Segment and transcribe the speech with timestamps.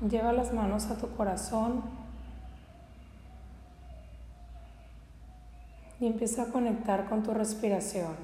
[0.00, 1.82] Lleva las manos a tu corazón
[5.98, 8.14] y empieza a conectar con tu respiración.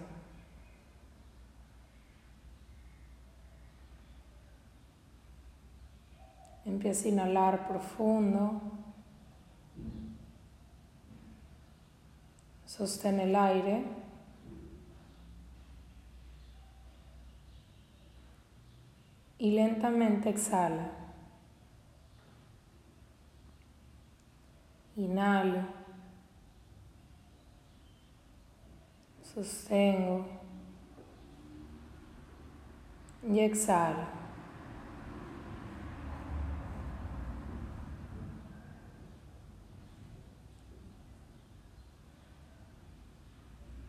[6.65, 8.63] Empieza a inhalar profundo.
[12.67, 13.85] Sostén el aire.
[19.39, 21.04] Y lentamente exhala.
[24.97, 25.63] Inhalo.
[29.23, 30.27] Sostengo.
[33.23, 34.25] Y exhalo.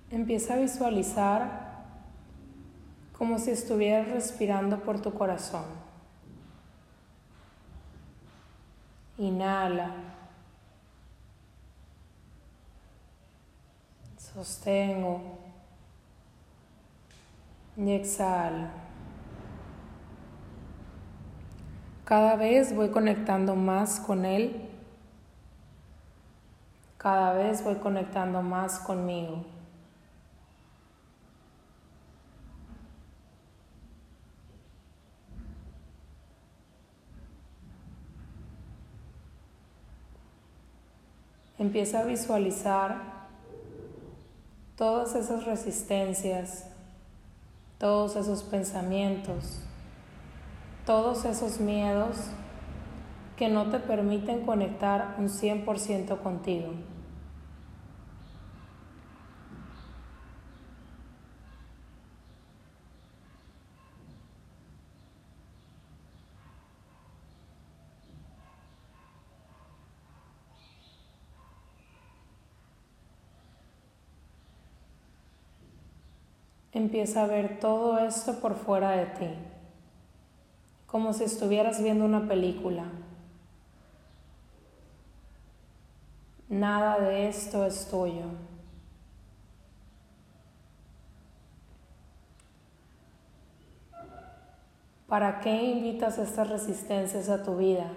[0.09, 1.65] Empieza a visualizar
[3.17, 5.65] como si estuvieras respirando por tu corazón.
[9.17, 10.14] Inhala.
[14.35, 15.21] Sostengo.
[17.77, 18.69] Y exhala.
[22.03, 24.69] Cada vez voy conectando más con Él.
[26.97, 29.45] Cada vez voy conectando más conmigo.
[41.57, 43.14] Empieza a visualizar
[44.75, 46.65] todas esas resistencias,
[47.77, 49.61] todos esos pensamientos,
[50.85, 52.17] todos esos miedos
[53.37, 56.73] que no te permiten conectar un 100% contigo.
[76.75, 79.29] Empieza a ver todo esto por fuera de ti,
[80.85, 82.83] como si estuvieras viendo una película.
[86.49, 88.25] Nada de esto es tuyo.
[95.07, 97.89] ¿Para qué invitas estas resistencias a tu vida?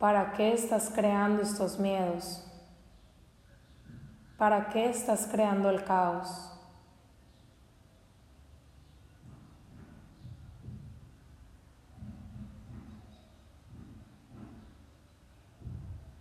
[0.00, 2.49] ¿Para qué estás creando estos miedos?
[4.40, 6.50] ¿Para qué estás creando el caos?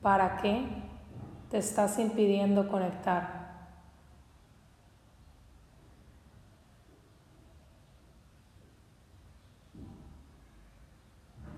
[0.01, 0.67] ¿Para qué
[1.49, 3.69] te estás impidiendo conectar?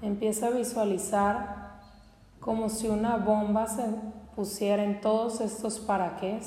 [0.04, 1.80] Empieza a visualizar
[2.40, 6.40] como si una bomba se pusiera en todos estos para qué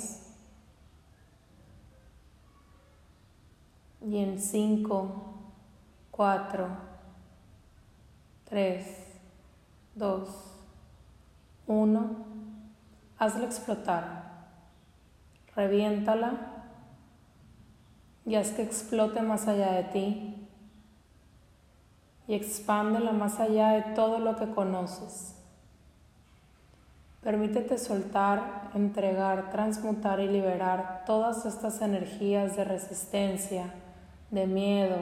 [4.07, 5.25] y en 5,
[6.11, 6.69] 4,
[8.45, 8.87] 3,
[9.95, 10.29] 2,
[11.67, 12.17] 1,
[13.19, 14.49] hazla explotar,
[15.55, 16.51] reviéntala.
[18.27, 20.49] Y haz que explote más allá de ti.
[22.27, 25.44] Y expándela más allá de todo lo que conoces.
[27.25, 33.73] Permítete soltar, entregar, transmutar y liberar todas estas energías de resistencia,
[34.31, 34.99] de miedo,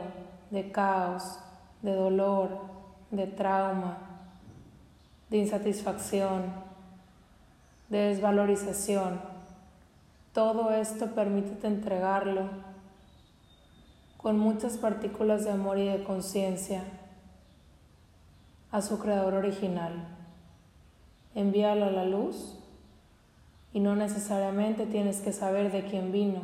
[0.53, 1.41] de caos,
[1.82, 2.61] de dolor,
[3.11, 3.99] de trauma,
[5.31, 6.44] de insatisfacción,
[7.88, 9.21] de desvalorización.
[10.32, 12.50] Todo esto permítete entregarlo
[14.16, 16.84] con muchas partículas de amor y de conciencia
[18.71, 20.22] a su creador original
[21.34, 22.59] envíalo a la luz
[23.72, 26.43] y no necesariamente tienes que saber de quién vino,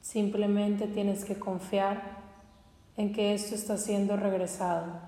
[0.00, 2.18] simplemente tienes que confiar
[2.96, 5.00] en que esto está siendo regresado,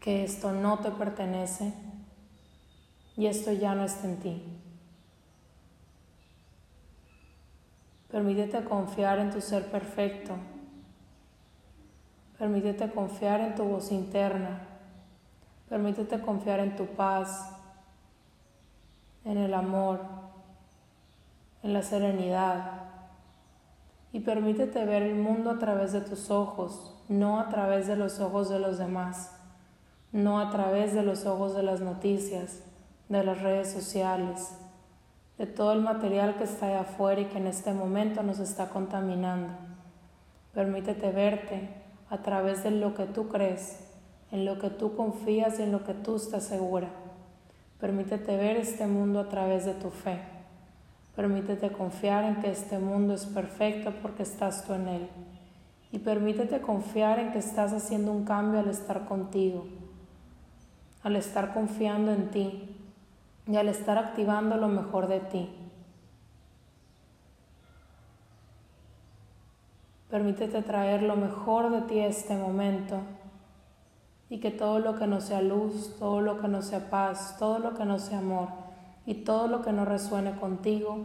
[0.00, 1.72] que esto no te pertenece
[3.16, 4.42] y esto ya no está en ti.
[8.10, 10.34] Permítete confiar en tu ser perfecto.
[12.38, 14.60] Permítete confiar en tu voz interna.
[15.70, 17.61] Permítete confiar en tu paz,
[19.24, 20.00] en el amor,
[21.62, 22.82] en la serenidad.
[24.12, 28.20] Y permítete ver el mundo a través de tus ojos, no a través de los
[28.20, 29.34] ojos de los demás,
[30.12, 32.62] no a través de los ojos de las noticias,
[33.08, 34.56] de las redes sociales,
[35.38, 38.68] de todo el material que está allá afuera y que en este momento nos está
[38.68, 39.52] contaminando.
[40.52, 41.70] Permítete verte
[42.10, 43.80] a través de lo que tú crees,
[44.30, 46.88] en lo que tú confías y en lo que tú estás segura.
[47.82, 50.20] Permítete ver este mundo a través de tu fe.
[51.16, 55.08] Permítete confiar en que este mundo es perfecto porque estás tú en él.
[55.90, 59.66] Y permítete confiar en que estás haciendo un cambio al estar contigo,
[61.02, 62.76] al estar confiando en ti
[63.48, 65.50] y al estar activando lo mejor de ti.
[70.08, 73.00] Permítete traer lo mejor de ti a este momento
[74.32, 77.58] y que todo lo que no sea luz, todo lo que no sea paz, todo
[77.58, 78.48] lo que no sea amor
[79.04, 81.04] y todo lo que no resuene contigo,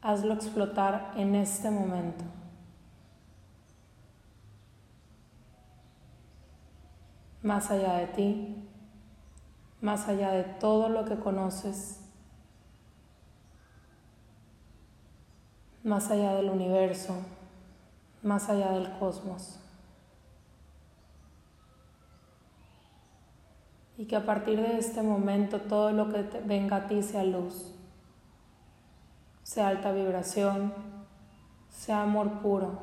[0.00, 2.24] hazlo explotar en este momento.
[7.42, 8.56] Más allá de ti,
[9.82, 12.00] más allá de todo lo que conoces,
[15.84, 17.16] más allá del universo,
[18.22, 19.59] más allá del cosmos.
[24.00, 27.74] Y que a partir de este momento todo lo que venga a ti sea luz,
[29.42, 30.72] sea alta vibración,
[31.68, 32.80] sea amor puro,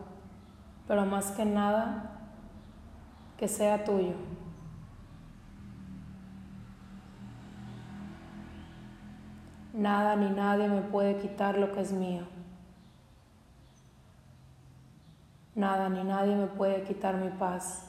[0.88, 2.20] pero más que nada
[3.36, 4.14] que sea tuyo.
[9.74, 12.28] Nada ni nadie me puede quitar lo que es mío.
[15.56, 17.87] Nada ni nadie me puede quitar mi paz.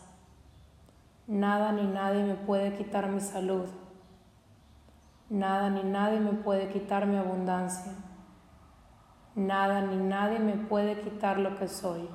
[1.28, 3.68] Nada ni nadie me puede quitar mi salud.
[5.28, 7.92] Nada ni nadie me puede quitar mi abundancia.
[9.34, 12.08] Nada ni nadie me puede quitar lo que soy.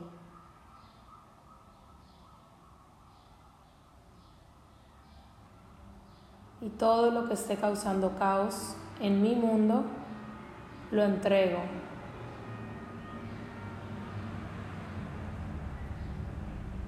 [6.62, 9.84] Y todo lo que esté causando caos en mi mundo,
[10.90, 11.60] lo entrego.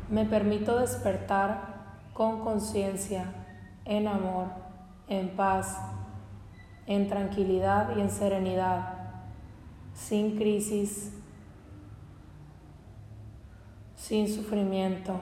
[0.10, 1.75] Me permito despertar
[2.16, 3.26] con conciencia,
[3.84, 4.48] en amor,
[5.10, 5.78] en paz,
[6.88, 8.94] en tranquilidad y en serenidad,
[9.94, 11.12] sin crisis,
[13.98, 15.20] sin sufrimiento,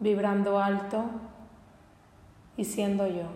[0.00, 1.04] vibrando alto
[2.56, 3.26] y siendo yo.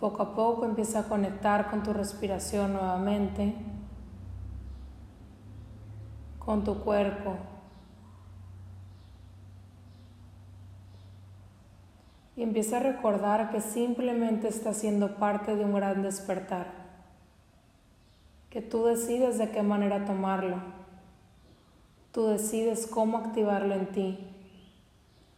[0.00, 3.54] Poco a poco empieza a conectar con tu respiración nuevamente,
[6.38, 7.34] con tu cuerpo.
[12.36, 16.68] Y empieza a recordar que simplemente estás siendo parte de un gran despertar,
[18.50, 20.58] que tú decides de qué manera tomarlo,
[22.12, 24.18] tú decides cómo activarlo en ti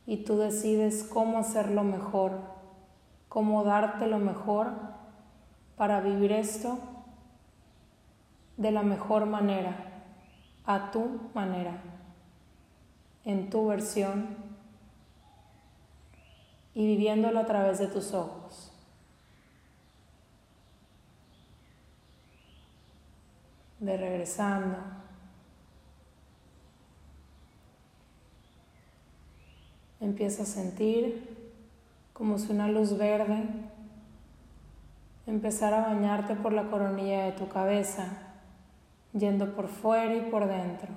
[0.04, 2.59] y tú decides cómo hacerlo mejor
[3.30, 4.72] cómo darte lo mejor
[5.76, 6.78] para vivir esto
[8.56, 10.02] de la mejor manera,
[10.66, 11.80] a tu manera,
[13.24, 14.36] en tu versión
[16.74, 18.72] y viviéndolo a través de tus ojos.
[23.78, 24.76] De regresando.
[30.00, 31.39] Empieza a sentir
[32.20, 33.44] como si una luz verde
[35.26, 38.08] empezara a bañarte por la coronilla de tu cabeza,
[39.14, 40.90] yendo por fuera y por dentro,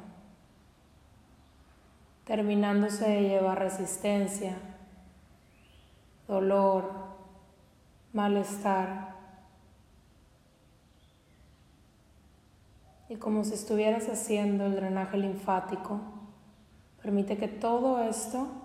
[2.26, 4.58] terminándose de llevar resistencia,
[6.28, 6.92] dolor,
[8.12, 9.16] malestar.
[13.08, 16.02] Y como si estuvieras haciendo el drenaje linfático,
[17.02, 18.63] permite que todo esto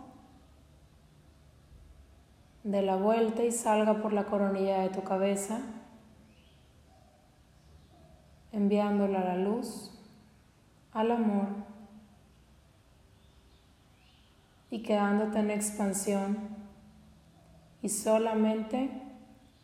[2.65, 5.61] de la vuelta y salga por la coronilla de tu cabeza,
[8.53, 9.93] enviándola a la luz,
[10.93, 11.49] al amor
[14.71, 16.39] y quedándote en expansión
[17.83, 18.91] y solamente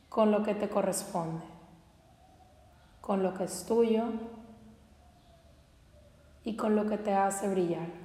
[0.09, 1.45] con lo que te corresponde,
[3.01, 4.05] con lo que es tuyo
[6.45, 8.04] y con lo que te hace brillar.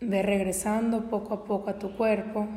[0.00, 2.48] Ve regresando poco a poco a tu cuerpo.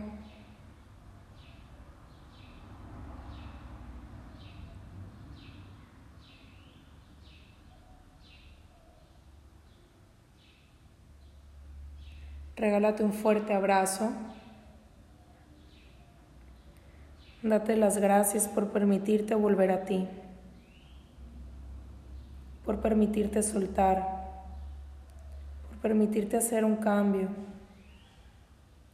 [12.58, 14.12] Regálate un fuerte abrazo.
[17.44, 20.08] Date las gracias por permitirte volver a ti,
[22.65, 24.16] por permitirte soltar
[25.81, 27.29] permitirte hacer un cambio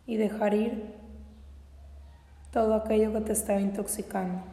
[0.05, 0.83] y dejar ir
[2.51, 4.52] todo aquello que te estaba intoxicando.